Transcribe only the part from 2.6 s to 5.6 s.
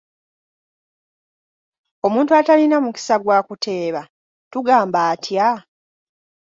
mukisa gwa kuteeba tugamba atya?